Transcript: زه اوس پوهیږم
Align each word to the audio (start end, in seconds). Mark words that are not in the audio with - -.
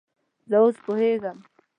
زه 0.49 0.57
اوس 0.61 0.75
پوهیږم 0.83 1.37